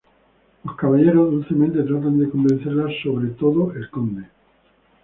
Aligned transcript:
Los 0.63 0.75
caballeros 0.77 1.29
dulcemente 1.29 1.83
tratan 1.83 2.17
de 2.17 2.27
convencerla, 2.27 2.89
sobre 3.03 3.27
todo 3.37 3.71
el 3.73 3.87
conde. 3.91 4.23